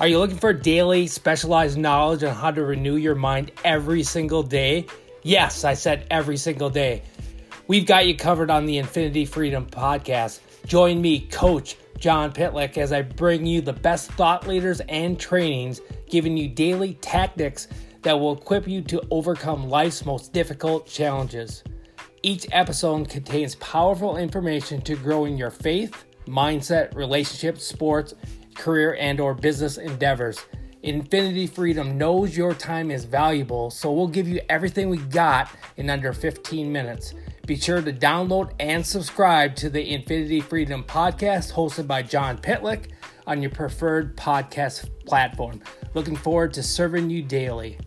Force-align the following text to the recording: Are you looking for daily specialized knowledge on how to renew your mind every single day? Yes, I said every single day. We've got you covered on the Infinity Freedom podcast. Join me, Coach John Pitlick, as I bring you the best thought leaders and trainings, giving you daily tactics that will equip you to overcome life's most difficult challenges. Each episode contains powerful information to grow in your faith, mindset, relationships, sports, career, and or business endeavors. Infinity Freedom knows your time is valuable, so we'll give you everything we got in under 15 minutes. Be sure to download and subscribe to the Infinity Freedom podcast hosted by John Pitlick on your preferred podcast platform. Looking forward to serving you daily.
Are 0.00 0.08
you 0.08 0.18
looking 0.18 0.38
for 0.38 0.54
daily 0.54 1.06
specialized 1.06 1.76
knowledge 1.76 2.24
on 2.24 2.34
how 2.34 2.50
to 2.50 2.64
renew 2.64 2.96
your 2.96 3.14
mind 3.14 3.52
every 3.66 4.02
single 4.02 4.42
day? 4.42 4.86
Yes, 5.22 5.62
I 5.62 5.74
said 5.74 6.06
every 6.10 6.38
single 6.38 6.70
day. 6.70 7.02
We've 7.68 7.84
got 7.84 8.06
you 8.06 8.16
covered 8.16 8.50
on 8.50 8.64
the 8.64 8.78
Infinity 8.78 9.26
Freedom 9.26 9.66
podcast. 9.66 10.40
Join 10.64 11.02
me, 11.02 11.26
Coach 11.26 11.76
John 11.98 12.32
Pitlick, 12.32 12.78
as 12.78 12.94
I 12.94 13.02
bring 13.02 13.44
you 13.44 13.60
the 13.60 13.74
best 13.74 14.10
thought 14.12 14.48
leaders 14.48 14.80
and 14.88 15.20
trainings, 15.20 15.82
giving 16.08 16.34
you 16.34 16.48
daily 16.48 16.94
tactics 16.94 17.68
that 18.00 18.18
will 18.18 18.38
equip 18.38 18.66
you 18.66 18.80
to 18.80 19.02
overcome 19.10 19.68
life's 19.68 20.06
most 20.06 20.32
difficult 20.32 20.86
challenges. 20.86 21.62
Each 22.22 22.46
episode 22.52 23.10
contains 23.10 23.54
powerful 23.56 24.16
information 24.16 24.80
to 24.80 24.96
grow 24.96 25.26
in 25.26 25.36
your 25.36 25.50
faith, 25.50 26.06
mindset, 26.26 26.94
relationships, 26.94 27.66
sports, 27.66 28.14
career, 28.60 28.96
and 29.00 29.18
or 29.18 29.34
business 29.34 29.76
endeavors. 29.76 30.38
Infinity 30.82 31.46
Freedom 31.46 31.98
knows 31.98 32.36
your 32.36 32.54
time 32.54 32.90
is 32.90 33.04
valuable, 33.04 33.70
so 33.70 33.92
we'll 33.92 34.06
give 34.06 34.28
you 34.28 34.40
everything 34.48 34.88
we 34.88 34.96
got 34.96 35.50
in 35.76 35.90
under 35.90 36.12
15 36.12 36.70
minutes. 36.70 37.12
Be 37.46 37.56
sure 37.56 37.82
to 37.82 37.92
download 37.92 38.52
and 38.60 38.86
subscribe 38.86 39.56
to 39.56 39.68
the 39.68 39.92
Infinity 39.92 40.40
Freedom 40.40 40.84
podcast 40.84 41.52
hosted 41.52 41.86
by 41.86 42.02
John 42.02 42.38
Pitlick 42.38 42.92
on 43.26 43.42
your 43.42 43.50
preferred 43.50 44.16
podcast 44.16 44.88
platform. 45.04 45.60
Looking 45.94 46.16
forward 46.16 46.54
to 46.54 46.62
serving 46.62 47.10
you 47.10 47.22
daily. 47.22 47.78